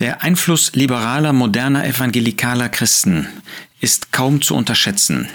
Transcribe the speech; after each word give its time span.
Der 0.00 0.22
Einfluss 0.22 0.72
liberaler, 0.74 1.32
moderner, 1.32 1.84
evangelikaler 1.84 2.68
Christen 2.68 3.26
ist 3.80 4.12
kaum 4.12 4.40
zu 4.40 4.54
unterschätzen. 4.54 5.28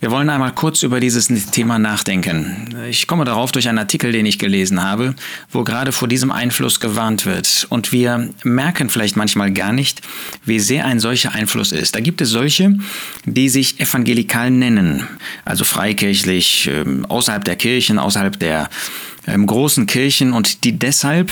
Wir 0.00 0.10
wollen 0.10 0.28
einmal 0.28 0.50
kurz 0.50 0.82
über 0.82 0.98
dieses 0.98 1.28
Thema 1.52 1.78
nachdenken. 1.78 2.74
Ich 2.90 3.06
komme 3.06 3.24
darauf 3.24 3.52
durch 3.52 3.68
einen 3.68 3.78
Artikel, 3.78 4.10
den 4.10 4.26
ich 4.26 4.40
gelesen 4.40 4.82
habe, 4.82 5.14
wo 5.52 5.62
gerade 5.62 5.92
vor 5.92 6.08
diesem 6.08 6.32
Einfluss 6.32 6.80
gewarnt 6.80 7.24
wird. 7.26 7.68
Und 7.70 7.92
wir 7.92 8.28
merken 8.42 8.90
vielleicht 8.90 9.14
manchmal 9.14 9.52
gar 9.52 9.72
nicht, 9.72 10.00
wie 10.44 10.58
sehr 10.58 10.86
ein 10.86 10.98
solcher 10.98 11.30
Einfluss 11.30 11.70
ist. 11.70 11.94
Da 11.94 12.00
gibt 12.00 12.20
es 12.20 12.30
solche, 12.30 12.76
die 13.24 13.48
sich 13.48 13.78
evangelikal 13.78 14.50
nennen, 14.50 15.06
also 15.44 15.64
freikirchlich, 15.64 16.68
ähm, 16.68 17.06
außerhalb 17.06 17.44
der 17.44 17.54
Kirchen, 17.54 18.00
außerhalb 18.00 18.36
der 18.40 18.68
ähm, 19.28 19.46
großen 19.46 19.86
Kirchen 19.86 20.32
und 20.32 20.64
die 20.64 20.76
deshalb 20.76 21.30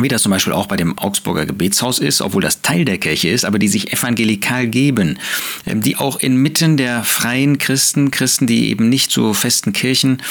wie 0.00 0.08
das 0.08 0.22
zum 0.22 0.30
Beispiel 0.30 0.52
auch 0.52 0.66
bei 0.66 0.76
dem 0.76 0.98
Augsburger 0.98 1.46
Gebetshaus 1.46 1.98
ist, 1.98 2.20
obwohl 2.20 2.42
das 2.42 2.62
Teil 2.62 2.84
der 2.84 2.98
Kirche 2.98 3.28
ist, 3.28 3.44
aber 3.44 3.58
die 3.58 3.68
sich 3.68 3.92
evangelikal 3.92 4.66
geben, 4.66 5.18
ähm, 5.66 5.80
die 5.80 5.96
auch 5.96 6.20
inmitten 6.20 6.76
der 6.76 7.02
freien 7.04 7.58
Christen, 7.58 8.10
Christen, 8.10 8.46
die 8.46 8.68
eben 8.70 8.88
nicht 8.88 9.10
zu 9.10 9.32
festen 9.32 9.72
Kirchen, 9.72 10.22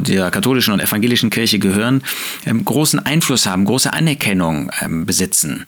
der 0.00 0.30
katholischen 0.30 0.74
und 0.74 0.80
evangelischen 0.80 1.30
Kirche 1.30 1.58
gehören, 1.58 2.02
ähm, 2.46 2.64
großen 2.64 2.98
Einfluss 2.98 3.46
haben, 3.46 3.64
große 3.64 3.92
Anerkennung 3.92 4.70
ähm, 4.80 5.06
besitzen. 5.06 5.66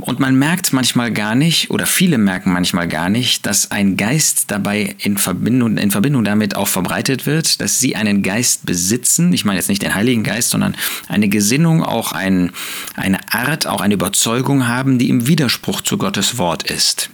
Und 0.00 0.20
man 0.20 0.38
merkt 0.38 0.72
manchmal 0.72 1.12
gar 1.12 1.34
nicht, 1.34 1.70
oder 1.70 1.86
viele 1.86 2.16
merken 2.16 2.52
manchmal 2.52 2.88
gar 2.88 3.08
nicht, 3.08 3.44
dass 3.44 3.70
ein 3.70 3.96
Geist 3.96 4.50
dabei 4.50 4.96
in 4.98 5.18
Verbindung, 5.18 5.76
in 5.76 5.90
Verbindung 5.90 6.24
damit 6.24 6.56
auch 6.56 6.68
verbreitet 6.68 7.26
wird, 7.26 7.60
dass 7.60 7.78
sie 7.78 7.94
einen 7.94 8.22
Geist 8.22 8.64
besitzen. 8.64 9.32
Ich 9.34 9.44
meine 9.44 9.58
jetzt 9.58 9.68
nicht 9.68 9.82
den 9.82 9.94
Heiligen 9.94 10.22
Geist, 10.22 10.50
sondern 10.50 10.76
eine 11.08 11.28
Gesinnung, 11.28 11.84
auch 11.84 12.12
ein, 12.12 12.52
eine 12.94 13.18
Art, 13.32 13.66
auch 13.66 13.80
eine 13.82 13.94
Überzeugung 13.94 14.66
haben, 14.66 14.98
die 14.98 15.10
im 15.10 15.26
Widerspruch 15.26 15.82
zu 15.82 15.98
Gottes 15.98 16.38
Wort 16.38 16.62
ist. 16.62 17.10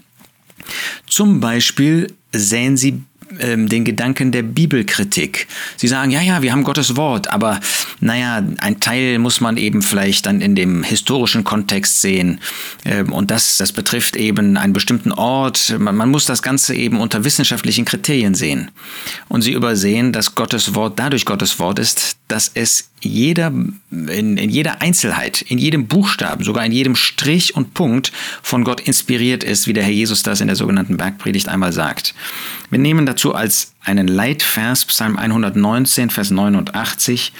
Zum 1.06 1.40
Beispiel 1.40 2.14
säen 2.32 2.76
sie 2.76 3.02
ähm, 3.40 3.68
den 3.68 3.84
Gedanken 3.84 4.32
der 4.32 4.42
Bibelkritik. 4.42 5.46
Sie 5.76 5.88
sagen, 5.88 6.10
ja, 6.10 6.20
ja, 6.20 6.42
wir 6.42 6.52
haben 6.52 6.64
Gottes 6.64 6.96
Wort, 6.96 7.30
aber 7.30 7.60
naja, 8.00 8.42
ein 8.58 8.80
Teil 8.80 9.18
muss 9.18 9.40
man 9.40 9.56
eben 9.56 9.82
vielleicht 9.82 10.26
dann 10.26 10.40
in 10.40 10.54
dem 10.54 10.82
historischen 10.82 11.44
Kontext 11.44 12.00
sehen. 12.00 12.40
Ähm, 12.84 13.12
und 13.12 13.30
das, 13.30 13.56
das 13.56 13.72
betrifft 13.72 14.16
eben 14.16 14.56
einen 14.56 14.72
bestimmten 14.72 15.12
Ort. 15.12 15.74
Man, 15.78 15.96
man 15.96 16.10
muss 16.10 16.26
das 16.26 16.42
Ganze 16.42 16.74
eben 16.74 17.00
unter 17.00 17.24
wissenschaftlichen 17.24 17.84
Kriterien 17.84 18.34
sehen. 18.34 18.70
Und 19.28 19.42
sie 19.42 19.52
übersehen, 19.52 20.12
dass 20.12 20.34
Gottes 20.34 20.74
Wort 20.74 20.98
dadurch 20.98 21.24
Gottes 21.24 21.58
Wort 21.58 21.78
ist, 21.78 22.16
dass 22.28 22.50
es 22.54 22.90
jeder, 23.00 23.52
in, 23.92 24.36
in 24.38 24.50
jeder 24.50 24.80
Einzelheit, 24.80 25.42
in 25.42 25.58
jedem 25.58 25.86
Buchstaben, 25.86 26.44
sogar 26.44 26.64
in 26.64 26.72
jedem 26.72 26.96
Strich 26.96 27.54
und 27.54 27.74
Punkt 27.74 28.12
von 28.42 28.64
Gott 28.64 28.80
inspiriert 28.80 29.44
ist, 29.44 29.66
wie 29.66 29.74
der 29.74 29.84
Herr 29.84 29.92
Jesus 29.92 30.22
das 30.22 30.40
in 30.40 30.46
der 30.46 30.56
sogenannten 30.56 30.96
Bergpredigt 30.96 31.48
einmal 31.48 31.72
sagt. 31.72 32.14
Wir 32.70 32.78
nehmen 32.78 33.04
dazu 33.04 33.34
als 33.34 33.72
einen 33.84 34.08
Leitvers 34.08 34.86
Psalm 34.86 35.16
119, 35.16 36.08
Vers 36.08 36.30
89. 36.30 37.32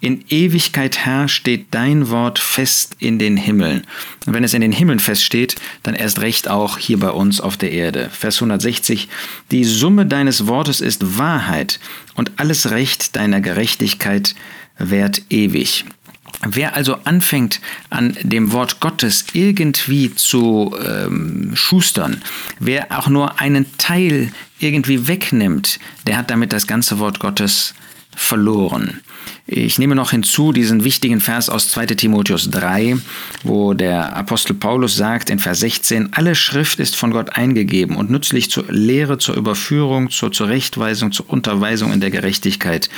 In 0.00 0.24
Ewigkeit 0.30 0.98
Herr 0.98 1.28
steht 1.28 1.66
dein 1.72 2.08
Wort 2.08 2.38
fest 2.38 2.96
in 2.98 3.18
den 3.18 3.36
Himmeln. 3.36 3.86
Und 4.26 4.32
wenn 4.32 4.44
es 4.44 4.54
in 4.54 4.62
den 4.62 4.72
Himmeln 4.72 4.98
feststeht, 4.98 5.56
dann 5.82 5.94
erst 5.94 6.22
recht 6.22 6.48
auch 6.48 6.78
hier 6.78 6.98
bei 6.98 7.10
uns 7.10 7.40
auf 7.40 7.56
der 7.56 7.70
Erde. 7.70 8.08
Vers 8.10 8.36
160. 8.36 9.08
Die 9.50 9.64
Summe 9.64 10.06
deines 10.06 10.46
Wortes 10.46 10.80
ist 10.80 11.18
Wahrheit 11.18 11.78
und 12.14 12.32
alles 12.36 12.70
Recht 12.70 13.14
deiner 13.14 13.40
Gerechtigkeit 13.40 14.34
währt 14.78 15.22
ewig. 15.28 15.84
Wer 16.46 16.74
also 16.74 16.96
anfängt, 17.04 17.60
an 17.90 18.16
dem 18.22 18.52
Wort 18.52 18.80
Gottes 18.80 19.26
irgendwie 19.34 20.14
zu 20.14 20.74
ähm, 20.82 21.50
schustern, 21.54 22.22
wer 22.58 22.98
auch 22.98 23.08
nur 23.08 23.40
einen 23.40 23.66
Teil 23.76 24.32
irgendwie 24.58 25.06
wegnimmt, 25.06 25.78
der 26.06 26.16
hat 26.16 26.30
damit 26.30 26.52
das 26.52 26.66
ganze 26.66 26.98
Wort 26.98 27.20
Gottes 27.20 27.74
verloren. 28.14 29.00
Ich 29.52 29.78
nehme 29.78 29.96
noch 29.96 30.12
hinzu 30.12 30.52
diesen 30.52 30.84
wichtigen 30.84 31.20
Vers 31.20 31.48
aus 31.48 31.70
2 31.70 31.86
Timotheus 31.86 32.50
3, 32.50 32.98
wo 33.42 33.74
der 33.74 34.16
Apostel 34.16 34.54
Paulus 34.54 34.96
sagt 34.96 35.28
in 35.28 35.40
Vers 35.40 35.60
16, 35.60 36.12
alle 36.12 36.36
Schrift 36.36 36.78
ist 36.78 36.94
von 36.94 37.10
Gott 37.10 37.30
eingegeben 37.30 37.96
und 37.96 38.10
nützlich 38.10 38.50
zur 38.50 38.70
Lehre, 38.70 39.18
zur 39.18 39.36
Überführung, 39.36 40.10
zur 40.10 40.30
Zurechtweisung, 40.30 41.10
zur 41.10 41.28
Unterweisung 41.28 41.92
in 41.92 42.00
der 42.00 42.10
Gerechtigkeit, 42.10 42.90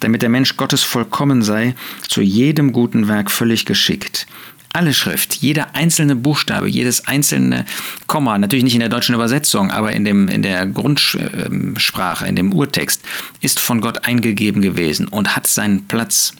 damit 0.00 0.22
der 0.22 0.30
Mensch 0.30 0.56
Gottes 0.56 0.82
vollkommen 0.82 1.42
sei, 1.42 1.74
zu 2.08 2.22
jedem 2.22 2.72
guten 2.72 3.06
Werk 3.06 3.30
völlig 3.30 3.64
geschickt. 3.64 4.26
Alle 4.72 4.94
Schrift, 4.94 5.34
jeder 5.34 5.74
einzelne 5.74 6.14
Buchstabe, 6.14 6.68
jedes 6.68 7.06
einzelne 7.06 7.66
Komma, 8.06 8.38
natürlich 8.38 8.64
nicht 8.64 8.74
in 8.74 8.80
der 8.80 8.88
deutschen 8.88 9.16
Übersetzung, 9.16 9.72
aber 9.72 9.92
in, 9.92 10.04
dem, 10.04 10.28
in 10.28 10.42
der 10.42 10.64
Grundsprache, 10.66 12.26
in 12.26 12.36
dem 12.36 12.52
Urtext, 12.52 13.02
ist 13.40 13.58
von 13.58 13.80
Gott 13.80 14.04
eingegeben 14.04 14.62
gewesen 14.62 15.08
und 15.08 15.34
hat 15.34 15.48
seinen 15.48 15.88
Platz 15.88 16.34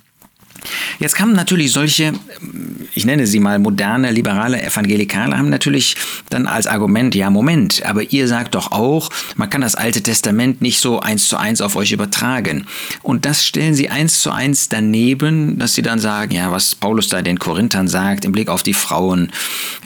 Jetzt 0.99 1.15
kamen 1.15 1.33
natürlich 1.33 1.73
solche, 1.73 2.13
ich 2.95 3.05
nenne 3.05 3.27
sie 3.27 3.41
mal 3.41 3.59
moderne, 3.59 4.11
liberale 4.11 4.63
Evangelikale, 4.63 5.37
haben 5.37 5.51
natürlich 5.51 5.97
dann 6.29 6.47
als 6.47 6.67
Argument, 6.67 7.15
ja 7.15 7.31
Moment, 7.31 7.85
aber 7.85 8.03
ihr 8.03 8.29
sagt 8.29 8.55
doch 8.55 8.73
auch, 8.73 9.11
man 9.37 9.51
kann 9.51 9.61
das 9.61 9.75
Alte 9.75 10.03
Testament 10.03 10.61
nicht 10.61 10.81
so 10.81 11.01
eins 11.01 11.29
zu 11.29 11.37
eins 11.37 11.61
auf 11.61 11.77
euch 11.77 11.93
übertragen. 11.93 12.67
Und 13.03 13.25
das 13.25 13.45
stellen 13.45 13.75
sie 13.75 13.89
eins 13.89 14.21
zu 14.21 14.31
eins 14.31 14.69
daneben, 14.69 15.59
dass 15.59 15.75
sie 15.75 15.83
dann 15.83 15.99
sagen, 15.99 16.35
ja, 16.35 16.51
was 16.51 16.75
Paulus 16.75 17.09
da 17.09 17.23
den 17.23 17.39
Korinthern 17.39 17.89
sagt 17.89 18.25
im 18.25 18.33
Blick 18.33 18.49
auf 18.49 18.63
die 18.63 18.75
Frauen, 18.75 19.33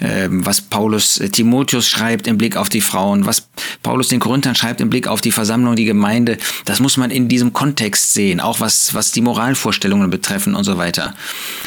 äh, 0.00 0.28
was 0.30 0.60
Paulus 0.60 1.18
äh, 1.18 1.28
Timotheus 1.28 1.88
schreibt 1.88 2.26
im 2.26 2.38
Blick 2.38 2.56
auf 2.56 2.68
die 2.68 2.80
Frauen, 2.80 3.26
was 3.26 3.48
Paulus 3.82 4.08
den 4.08 4.20
Korinthern 4.20 4.54
schreibt 4.54 4.80
im 4.80 4.90
Blick 4.90 5.06
auf 5.06 5.20
die 5.20 5.32
Versammlung, 5.32 5.76
die 5.76 5.84
Gemeinde, 5.84 6.38
das 6.64 6.80
muss 6.80 6.96
man 6.96 7.10
in 7.10 7.28
diesem 7.28 7.52
Kontext 7.52 8.14
sehen, 8.14 8.40
auch 8.40 8.60
was, 8.60 8.94
was 8.94 9.12
die 9.12 9.20
Moralvorstellungen 9.20 10.10
betreffen 10.10 10.54
und 10.54 10.63
so 10.64 10.78
weiter. 10.78 11.14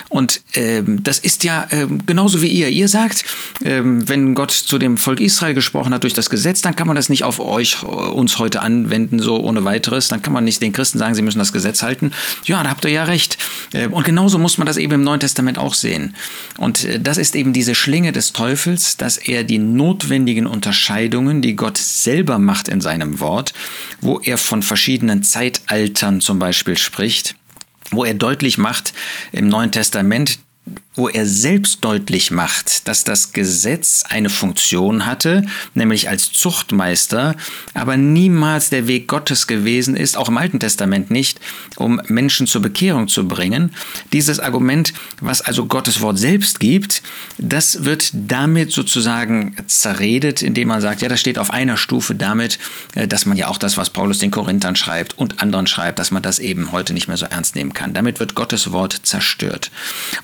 Und 0.10 0.42
ähm, 0.54 1.04
das 1.04 1.20
ist 1.20 1.44
ja 1.44 1.68
ähm, 1.72 2.06
genauso 2.06 2.42
wie 2.42 2.48
ihr. 2.48 2.70
Ihr 2.70 2.88
sagt, 2.88 3.26
ähm, 3.64 4.08
wenn 4.08 4.36
Gott 4.36 4.52
zu 4.52 4.78
dem 4.78 4.98
Volk 4.98 5.20
Israel 5.20 5.54
gesprochen 5.54 5.94
hat 5.94 6.04
durch 6.04 6.14
das 6.14 6.30
Gesetz, 6.30 6.62
dann 6.62 6.76
kann 6.76 6.88
man 6.88 6.96
das 6.96 7.10
nicht 7.10 7.24
auf 7.24 7.40
euch, 7.40 7.84
äh, 7.84 7.86
uns 7.86 8.40
heute 8.40 8.62
anwenden, 8.62 9.20
so 9.20 9.40
ohne 9.40 9.64
weiteres. 9.66 10.08
Dann 10.08 10.22
kann 10.22 10.34
man 10.34 10.44
nicht 10.44 10.62
den 10.62 10.74
Christen 10.74 10.98
sagen, 10.98 11.16
sie 11.16 11.22
müssen 11.22 11.40
das 11.40 11.54
Gesetz 11.54 11.84
halten. 11.84 12.12
Ja, 12.46 12.64
da 12.64 12.70
habt 12.70 12.86
ihr 12.86 12.92
ja 12.92 13.04
recht. 13.04 13.38
Äh, 13.74 13.88
und 13.88 14.06
genauso 14.06 14.38
muss 14.38 14.58
man 14.58 14.68
das 14.68 14.78
eben 14.78 14.94
im 14.94 15.04
Neuen 15.04 15.20
Testament 15.20 15.58
auch 15.58 15.74
sehen. 15.74 16.16
Und 16.58 16.86
äh, 16.86 17.00
das 17.00 17.18
ist 17.18 17.36
eben 17.36 17.54
diese 17.54 17.76
Schlinge 17.76 18.12
des 18.12 18.34
Teufels, 18.34 18.98
dass 18.98 19.18
er 19.18 19.44
die 19.44 19.60
notwendigen 19.60 20.48
Unterscheidungen, 20.48 21.42
die 21.42 21.56
Gott 21.56 21.78
selber 21.78 22.40
macht 22.40 22.68
in 22.68 22.82
seinem 22.82 23.20
Wort, 23.20 23.54
wo 24.02 24.20
er 24.20 24.38
von 24.38 24.64
verschiedenen 24.64 25.24
Zeitaltern 25.24 26.22
zum 26.22 26.40
Beispiel 26.40 26.78
spricht, 26.78 27.36
wo 27.92 28.04
er 28.04 28.14
deutlich 28.14 28.58
macht 28.58 28.94
im 29.32 29.48
Neuen 29.48 29.72
Testament, 29.72 30.37
wo 30.98 31.08
er 31.08 31.26
selbst 31.26 31.86
deutlich 31.86 32.32
macht, 32.32 32.88
dass 32.88 33.04
das 33.04 33.32
Gesetz 33.32 34.04
eine 34.10 34.30
Funktion 34.30 35.06
hatte, 35.06 35.46
nämlich 35.76 36.10
als 36.10 36.34
Zuchtmeister, 36.34 37.36
aber 37.74 37.96
niemals 37.98 38.70
der 38.70 38.88
Weg 38.88 39.08
Gottes 39.08 39.48
gewesen 39.48 39.96
ist, 39.96 40.18
auch 40.18 40.28
im 40.28 40.38
Alten 40.38 40.60
Testament 40.60 41.12
nicht, 41.12 41.40
um 41.78 42.02
Menschen 42.08 42.48
zur 42.48 42.62
Bekehrung 42.62 43.08
zu 43.08 43.28
bringen. 43.28 43.72
Dieses 44.12 44.40
Argument, 44.40 44.94
was 45.22 45.42
also 45.42 45.68
Gottes 45.68 46.02
Wort 46.02 46.18
selbst 46.18 46.60
gibt, 46.60 47.04
das 47.38 47.86
wird 47.86 48.10
damit 48.14 48.72
sozusagen 48.72 49.56
zerredet, 49.68 50.42
indem 50.42 50.70
man 50.70 50.82
sagt, 50.82 51.02
ja, 51.02 51.10
das 51.10 51.20
steht 51.20 51.38
auf 51.38 51.52
einer 51.52 51.78
Stufe 51.78 52.16
damit, 52.16 52.58
äh, 52.96 53.08
dass 53.08 53.26
man 53.26 53.38
ja 53.38 53.48
auch 53.48 53.60
das, 53.60 53.78
was 53.78 53.92
Paulus 53.92 54.20
den 54.20 54.32
Korinthern 54.32 54.76
schreibt 54.76 55.18
und 55.18 55.42
anderen 55.44 55.68
schreibt, 55.68 56.00
dass 56.00 56.10
man 56.10 56.24
das 56.24 56.40
eben 56.40 56.72
heute 56.72 56.94
nicht 56.94 57.08
mehr 57.08 57.18
so 57.18 57.28
ernst 57.28 57.56
nehmen 57.56 57.74
kann. 57.74 57.94
Damit 57.94 58.20
wird 58.20 58.34
Gottes 58.34 58.72
Wort 58.72 59.02
zerstört. 59.04 59.70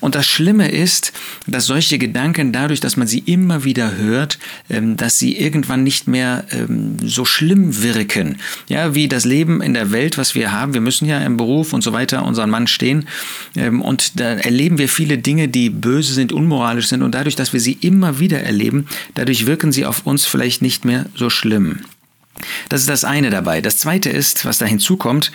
Und 0.00 0.16
das 0.16 0.26
Schlimme 0.26 0.63
Schlimme 0.64 0.70
ist, 0.70 1.12
dass 1.46 1.66
solche 1.66 1.98
Gedanken 1.98 2.52
dadurch, 2.52 2.80
dass 2.80 2.96
man 2.96 3.06
sie 3.06 3.20
immer 3.20 3.64
wieder 3.64 3.96
hört, 3.96 4.38
ähm, 4.70 4.96
dass 4.96 5.18
sie 5.18 5.36
irgendwann 5.36 5.82
nicht 5.82 6.08
mehr 6.08 6.44
ähm, 6.52 6.96
so 7.02 7.24
schlimm 7.24 7.82
wirken. 7.82 8.38
Ja, 8.68 8.94
wie 8.94 9.08
das 9.08 9.24
Leben 9.24 9.60
in 9.60 9.74
der 9.74 9.90
Welt, 9.90 10.16
was 10.18 10.34
wir 10.34 10.52
haben. 10.52 10.74
Wir 10.74 10.80
müssen 10.80 11.06
ja 11.06 11.18
im 11.20 11.36
Beruf 11.36 11.72
und 11.72 11.82
so 11.82 11.92
weiter 11.92 12.24
unseren 12.24 12.50
Mann 12.50 12.66
stehen. 12.66 13.06
Ähm, 13.56 13.82
und 13.82 14.20
da 14.20 14.34
erleben 14.34 14.78
wir 14.78 14.88
viele 14.88 15.18
Dinge, 15.18 15.48
die 15.48 15.70
böse 15.70 16.14
sind, 16.14 16.32
unmoralisch 16.32 16.88
sind. 16.88 17.02
Und 17.02 17.14
dadurch, 17.14 17.36
dass 17.36 17.52
wir 17.52 17.60
sie 17.60 17.78
immer 17.80 18.18
wieder 18.18 18.40
erleben, 18.40 18.86
dadurch 19.14 19.46
wirken 19.46 19.72
sie 19.72 19.86
auf 19.86 20.06
uns 20.06 20.24
vielleicht 20.26 20.62
nicht 20.62 20.84
mehr 20.84 21.06
so 21.14 21.30
schlimm. 21.30 21.80
Das 22.68 22.80
ist 22.80 22.88
das 22.88 23.04
eine 23.04 23.30
dabei. 23.30 23.60
Das 23.60 23.78
zweite 23.78 24.10
ist, 24.10 24.44
was 24.44 24.58
da 24.58 24.66
hinzukommt, 24.66 25.30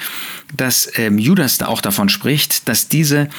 dass 0.55 0.91
ähm, 0.95 1.17
Judas 1.17 1.57
da 1.57 1.67
auch 1.67 1.81
davon 1.81 2.09
spricht, 2.09 2.67
dass 2.67 2.89
diese 2.89 3.29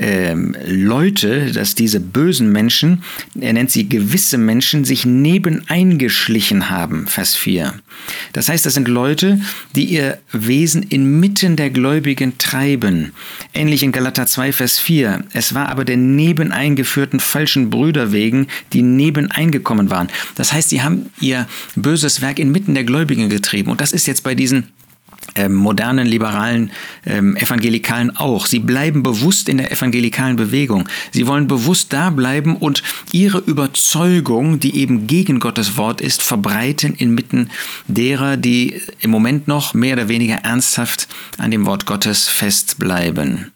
ähm, 0.00 0.56
Leute, 0.66 1.52
dass 1.52 1.74
diese 1.74 2.00
bösen 2.00 2.50
Menschen, 2.50 3.04
er 3.38 3.52
nennt 3.52 3.70
sie 3.70 3.88
gewisse 3.88 4.38
Menschen, 4.38 4.84
sich 4.86 5.04
nebeneingeschlichen 5.04 6.70
haben, 6.70 7.06
Vers 7.06 7.36
4. 7.36 7.74
Das 8.32 8.48
heißt, 8.48 8.64
das 8.64 8.74
sind 8.74 8.88
Leute, 8.88 9.40
die 9.76 9.84
ihr 9.84 10.18
Wesen 10.32 10.82
inmitten 10.84 11.56
der 11.56 11.68
Gläubigen 11.68 12.38
treiben. 12.38 13.12
Ähnlich 13.52 13.82
in 13.82 13.92
Galater 13.92 14.26
2, 14.26 14.52
Vers 14.52 14.78
4. 14.78 15.24
Es 15.34 15.54
war 15.54 15.68
aber 15.68 15.84
der 15.84 15.98
nebeneingeführten 15.98 17.20
falschen 17.20 17.68
Brüder 17.68 18.10
wegen, 18.10 18.46
die 18.72 18.82
nebeneingekommen 18.82 19.90
waren. 19.90 20.08
Das 20.34 20.54
heißt, 20.54 20.70
sie 20.70 20.82
haben 20.82 21.10
ihr 21.20 21.46
böses 21.76 22.22
Werk 22.22 22.38
inmitten 22.38 22.72
der 22.72 22.84
Gläubigen 22.84 23.28
getrieben. 23.28 23.70
Und 23.70 23.82
das 23.82 23.92
ist 23.92 24.06
jetzt 24.06 24.24
bei 24.24 24.34
diesen 24.34 24.68
ähm, 25.34 25.54
modernen 25.54 26.06
liberalen 26.06 26.70
ähm, 27.06 27.36
Evangelikalen 27.36 28.16
auch. 28.16 28.46
Sie 28.46 28.58
bleiben 28.58 29.02
bewusst 29.02 29.48
in 29.48 29.58
der 29.58 29.72
evangelikalen 29.72 30.36
Bewegung. 30.36 30.88
Sie 31.12 31.26
wollen 31.26 31.46
bewusst 31.46 31.92
da 31.92 32.10
bleiben 32.10 32.56
und 32.56 32.82
ihre 33.12 33.38
Überzeugung, 33.38 34.60
die 34.60 34.76
eben 34.76 35.06
gegen 35.06 35.40
Gottes 35.40 35.76
Wort 35.76 36.00
ist, 36.00 36.22
verbreiten 36.22 36.94
inmitten 36.94 37.50
derer, 37.88 38.36
die 38.36 38.80
im 39.00 39.10
Moment 39.10 39.48
noch 39.48 39.74
mehr 39.74 39.94
oder 39.94 40.08
weniger 40.08 40.36
ernsthaft 40.36 41.08
an 41.38 41.50
dem 41.50 41.66
Wort 41.66 41.86
Gottes 41.86 42.28
festbleiben. 42.28 43.52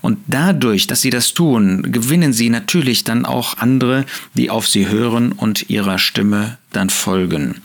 Und 0.00 0.18
dadurch, 0.26 0.86
dass 0.86 1.02
sie 1.02 1.10
das 1.10 1.34
tun, 1.34 1.90
gewinnen 1.90 2.32
sie 2.32 2.50
natürlich 2.50 3.04
dann 3.04 3.24
auch 3.24 3.58
andere, 3.58 4.04
die 4.34 4.50
auf 4.50 4.68
sie 4.68 4.88
hören 4.88 5.32
und 5.32 5.70
ihrer 5.70 5.98
Stimme 5.98 6.58
dann 6.76 6.90
folgen. 6.90 7.62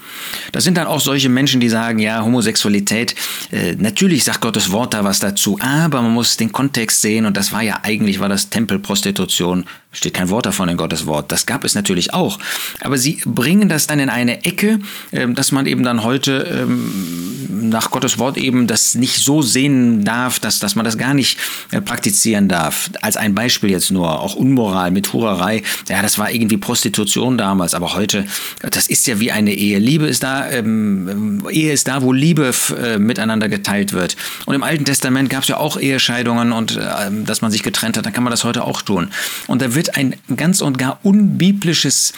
Das 0.51 0.63
sind 0.63 0.77
dann 0.77 0.87
auch 0.87 0.99
solche 0.99 1.29
Menschen, 1.29 1.59
die 1.59 1.69
sagen, 1.69 1.99
ja, 1.99 2.23
Homosexualität, 2.23 3.15
äh, 3.51 3.75
natürlich 3.75 4.23
sagt 4.23 4.41
Gottes 4.41 4.71
Wort 4.71 4.93
da 4.93 5.03
was 5.03 5.19
dazu, 5.19 5.57
aber 5.61 6.01
man 6.01 6.13
muss 6.13 6.37
den 6.37 6.51
Kontext 6.51 7.01
sehen 7.01 7.25
und 7.25 7.37
das 7.37 7.51
war 7.51 7.61
ja 7.61 7.79
eigentlich, 7.83 8.19
war 8.19 8.29
das 8.29 8.49
Tempelprostitution, 8.49 9.65
steht 9.91 10.13
kein 10.13 10.29
Wort 10.29 10.45
davon 10.45 10.69
in 10.69 10.77
Gottes 10.77 11.05
Wort. 11.05 11.31
Das 11.31 11.45
gab 11.45 11.63
es 11.63 11.75
natürlich 11.75 12.13
auch. 12.13 12.39
Aber 12.79 12.97
sie 12.97 13.21
bringen 13.25 13.69
das 13.69 13.87
dann 13.87 13.99
in 13.99 14.09
eine 14.09 14.45
Ecke, 14.45 14.79
äh, 15.11 15.27
dass 15.27 15.51
man 15.51 15.65
eben 15.65 15.83
dann 15.83 16.03
heute 16.03 16.47
ähm, 16.61 17.69
nach 17.69 17.91
Gottes 17.91 18.17
Wort 18.17 18.37
eben 18.37 18.67
das 18.67 18.95
nicht 18.95 19.17
so 19.17 19.41
sehen 19.41 20.03
darf, 20.05 20.39
dass, 20.39 20.59
dass 20.59 20.75
man 20.75 20.85
das 20.85 20.97
gar 20.97 21.13
nicht 21.13 21.37
äh, 21.71 21.81
praktizieren 21.81 22.47
darf. 22.47 22.89
Als 23.01 23.17
ein 23.17 23.35
Beispiel 23.35 23.71
jetzt 23.71 23.91
nur, 23.91 24.19
auch 24.19 24.35
Unmoral 24.35 24.91
mit 24.91 25.11
Hurerei, 25.13 25.63
ja, 25.89 26.01
das 26.01 26.17
war 26.17 26.31
irgendwie 26.31 26.57
Prostitution 26.57 27.37
damals, 27.37 27.73
aber 27.73 27.93
heute, 27.95 28.25
das 28.61 28.87
ist 28.87 29.07
ja 29.07 29.19
wie 29.19 29.31
eine 29.31 29.53
Ehe. 29.53 29.79
Liebe 29.79 30.07
ist 30.07 30.23
da, 30.23 30.49
ähm, 30.49 31.43
Ehe 31.49 31.73
ist 31.73 31.87
da, 31.87 32.01
wo 32.01 32.13
Liebe 32.13 32.51
äh, 32.81 32.97
miteinander 32.97 33.49
geteilt 33.49 33.93
wird. 33.93 34.15
Und 34.45 34.55
im 34.55 34.63
Alten 34.63 34.85
Testament 34.85 35.29
gab 35.29 35.43
es 35.43 35.49
ja 35.49 35.57
auch 35.57 35.79
Ehescheidungen 35.79 36.51
und 36.51 36.77
äh, 36.77 36.81
dass 37.25 37.41
man 37.41 37.51
sich 37.51 37.63
getrennt 37.63 37.97
hat, 37.97 38.05
dann 38.05 38.13
kann 38.13 38.23
man 38.23 38.31
das 38.31 38.43
heute 38.43 38.63
auch 38.63 38.81
tun. 38.81 39.09
Und 39.47 39.61
da 39.61 39.75
wird 39.75 39.80
ein 39.89 40.15
ganz 40.35 40.61
und 40.61 40.77
gar 40.77 40.99
unbiblisches 41.03 42.13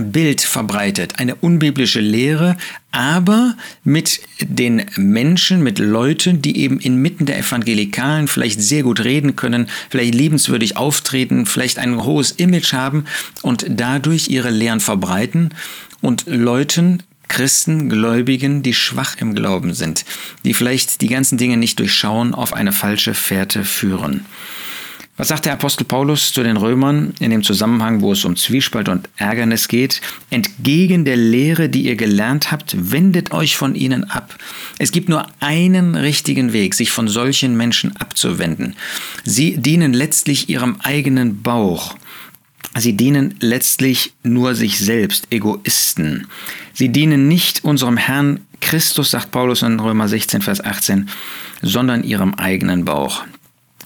Bild 0.00 0.40
verbreitet, 0.40 1.18
eine 1.18 1.36
unbiblische 1.36 2.00
Lehre, 2.00 2.56
aber 2.90 3.54
mit 3.84 4.20
den 4.40 4.84
Menschen, 4.96 5.62
mit 5.62 5.78
Leuten, 5.78 6.42
die 6.42 6.58
eben 6.58 6.80
inmitten 6.80 7.26
der 7.26 7.38
Evangelikalen 7.38 8.26
vielleicht 8.26 8.60
sehr 8.60 8.82
gut 8.82 9.04
reden 9.04 9.36
können, 9.36 9.68
vielleicht 9.90 10.14
liebenswürdig 10.14 10.76
auftreten, 10.76 11.46
vielleicht 11.46 11.78
ein 11.78 12.02
hohes 12.04 12.32
Image 12.32 12.72
haben 12.72 13.04
und 13.42 13.66
dadurch 13.68 14.28
ihre 14.28 14.50
Lehren 14.50 14.80
verbreiten 14.80 15.50
und 16.00 16.24
Leuten, 16.26 17.02
Christen, 17.28 17.88
Gläubigen, 17.88 18.62
die 18.62 18.74
schwach 18.74 19.16
im 19.18 19.34
Glauben 19.34 19.74
sind, 19.74 20.04
die 20.44 20.54
vielleicht 20.54 21.00
die 21.00 21.08
ganzen 21.08 21.38
Dinge 21.38 21.56
nicht 21.56 21.78
durchschauen, 21.78 22.34
auf 22.34 22.52
eine 22.52 22.72
falsche 22.72 23.14
Fährte 23.14 23.64
führen. 23.64 24.26
Was 25.16 25.28
sagt 25.28 25.44
der 25.44 25.52
Apostel 25.52 25.84
Paulus 25.84 26.32
zu 26.32 26.42
den 26.42 26.56
Römern 26.56 27.14
in 27.20 27.30
dem 27.30 27.44
Zusammenhang, 27.44 28.00
wo 28.00 28.12
es 28.12 28.24
um 28.24 28.34
Zwiespalt 28.34 28.88
und 28.88 29.08
Ärgernis 29.16 29.68
geht? 29.68 30.00
Entgegen 30.30 31.04
der 31.04 31.16
Lehre, 31.16 31.68
die 31.68 31.82
ihr 31.82 31.94
gelernt 31.94 32.50
habt, 32.50 32.74
wendet 32.90 33.30
euch 33.30 33.56
von 33.56 33.76
ihnen 33.76 34.10
ab. 34.10 34.36
Es 34.78 34.90
gibt 34.90 35.08
nur 35.08 35.28
einen 35.38 35.94
richtigen 35.94 36.52
Weg, 36.52 36.74
sich 36.74 36.90
von 36.90 37.06
solchen 37.06 37.56
Menschen 37.56 37.96
abzuwenden. 37.96 38.74
Sie 39.22 39.56
dienen 39.56 39.92
letztlich 39.92 40.48
ihrem 40.48 40.80
eigenen 40.80 41.42
Bauch. 41.42 41.94
Sie 42.76 42.96
dienen 42.96 43.36
letztlich 43.38 44.14
nur 44.24 44.56
sich 44.56 44.80
selbst, 44.80 45.28
Egoisten. 45.30 46.26
Sie 46.72 46.88
dienen 46.88 47.28
nicht 47.28 47.62
unserem 47.62 47.98
Herrn 47.98 48.40
Christus, 48.60 49.12
sagt 49.12 49.30
Paulus 49.30 49.62
in 49.62 49.78
Römer 49.78 50.08
16, 50.08 50.42
Vers 50.42 50.60
18, 50.60 51.08
sondern 51.62 52.02
ihrem 52.02 52.34
eigenen 52.34 52.84
Bauch. 52.84 53.24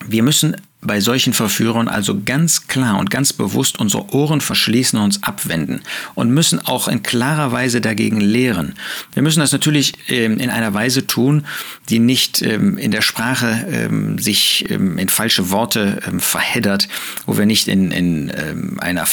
Wir 0.06 0.22
müssen 0.22 0.56
bei 0.80 1.00
solchen 1.00 1.32
Verführern 1.32 1.88
also 1.88 2.20
ganz 2.24 2.68
klar 2.68 2.98
und 2.98 3.10
ganz 3.10 3.32
bewusst 3.32 3.80
unsere 3.80 4.14
Ohren 4.14 4.40
verschließen 4.40 4.98
und 4.98 5.06
uns 5.06 5.22
abwenden 5.22 5.80
und 6.14 6.30
müssen 6.30 6.64
auch 6.64 6.86
in 6.86 7.02
klarer 7.02 7.50
Weise 7.50 7.80
dagegen 7.80 8.20
lehren. 8.20 8.74
Wir 9.12 9.22
müssen 9.22 9.40
das 9.40 9.50
natürlich 9.50 9.94
ähm, 10.08 10.38
in 10.38 10.50
einer 10.50 10.74
Weise 10.74 11.06
tun, 11.06 11.46
die 11.88 11.98
nicht 11.98 12.42
ähm, 12.42 12.78
in 12.78 12.92
der 12.92 13.02
Sprache 13.02 13.66
ähm, 13.70 14.18
sich 14.18 14.70
in 14.70 15.08
falsche 15.08 15.50
Worte 15.50 16.00
verheddert, 16.18 16.88
wo 17.26 17.36
wir 17.38 17.46
nicht 17.46 17.68
in, 17.68 17.90
in 17.90 18.30
einer 18.78 19.06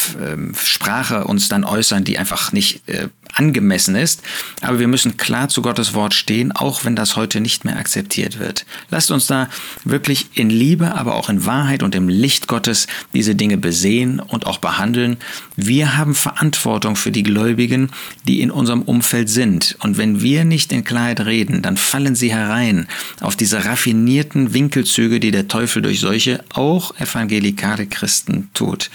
Sprache 0.54 1.26
uns 1.26 1.48
dann 1.48 1.64
äußern, 1.64 2.04
die 2.04 2.18
einfach 2.18 2.52
nicht 2.52 2.88
äh, 2.88 3.08
angemessen 3.34 3.96
ist. 3.96 4.22
Aber 4.62 4.80
wir 4.80 4.88
müssen 4.88 5.18
klar 5.18 5.50
zu 5.50 5.62
Gottes 5.62 5.94
Wort 5.94 6.14
stehen, 6.14 6.52
auch 6.52 6.86
wenn 6.86 6.96
das 6.96 7.16
heute 7.16 7.42
nicht 7.42 7.66
mehr 7.66 7.78
akzeptiert 7.78 8.40
wird. 8.40 8.66
Lasst 8.90 9.12
uns 9.12 9.28
da 9.28 9.50
wirklich 9.84 10.28
in 10.34 10.50
Liebe, 10.50 10.96
aber 10.96 11.16
auch 11.16 11.30
in 11.30 11.46
Wahrheit 11.46 11.84
und 11.84 11.96
im 11.96 12.10
Licht 12.10 12.48
Gottes 12.48 12.88
diese 13.14 13.36
Dinge 13.36 13.58
besehen 13.58 14.20
und 14.20 14.46
auch 14.46 14.58
behandeln. 14.58 15.18
Wir 15.56 15.98
haben 15.98 16.16
Verantwortung 16.16 16.96
für 16.96 17.12
die 17.12 17.24
Gläubigen, 17.24 17.90
die 18.28 18.42
in 18.42 18.52
unserem 18.52 18.82
Umfeld 18.82 19.30
sind. 19.30 19.76
Und 19.80 19.98
wenn 19.98 20.22
wir 20.22 20.46
nicht 20.46 20.72
in 20.72 20.84
Klarheit 20.84 21.22
reden, 21.22 21.62
dann 21.62 21.78
fallen 21.78 22.16
sie 22.16 22.32
herein 22.32 22.88
auf 23.22 23.36
diese 23.36 23.66
raffinierten 23.66 24.54
Winkelzüge, 24.54 25.20
die 25.20 25.32
der 25.32 25.48
Teufel 25.48 25.82
durch 25.82 26.00
solche 26.00 26.44
auch 26.54 26.96
evangelikale 27.00 27.88
Christen 27.88 28.50
tut. 28.54 28.90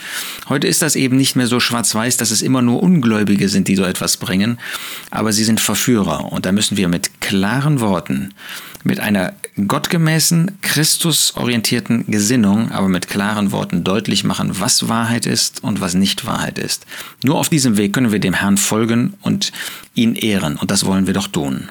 Heute 0.49 0.67
ist 0.67 0.83
das 0.83 0.97
eben 0.97 1.17
nicht 1.17 1.37
mehr 1.37 1.47
so 1.47 1.61
schwarz-weiß, 1.61 2.17
dass 2.17 2.31
es 2.31 2.43
immer 2.43 2.63
nur 2.63 2.83
Ungläubige 2.83 3.49
sind, 3.49 3.69
die 3.69 3.77
so 3.77 3.85
etwas 3.85 4.17
bringen, 4.21 4.59
aber 5.11 5.33
sie 5.33 5.43
sind 5.43 5.61
Verführer 5.61 6.33
und 6.33 6.47
da 6.47 6.53
müssen 6.53 6.77
wir 6.77 6.87
mit 6.87 7.21
klaren 7.21 7.81
Worten, 7.81 8.33
mit 8.85 9.01
einer 9.01 9.35
gottgemäßen, 9.67 10.59
Christusorientierten 10.63 12.07
Gesinnung, 12.07 12.71
aber 12.71 12.89
mit 12.89 13.09
klaren 13.09 13.51
Worten 13.51 13.83
deutlich 13.83 14.23
machen, 14.23 14.61
was 14.61 14.89
Wahrheit 14.89 15.27
ist 15.27 15.65
und 15.65 15.81
was 15.81 15.95
nicht 15.95 16.25
Wahrheit 16.27 16.59
ist. 16.59 16.87
Nur 17.25 17.39
auf 17.39 17.49
diesem 17.49 17.77
Weg 17.77 17.93
können 17.93 18.13
wir 18.13 18.21
dem 18.21 18.35
Herrn 18.35 18.57
folgen 18.57 19.15
und 19.23 19.53
ihn 19.95 20.15
ehren 20.15 20.57
und 20.57 20.71
das 20.71 20.87
wollen 20.87 21.07
wir 21.07 21.15
doch 21.15 21.27
tun. 21.27 21.69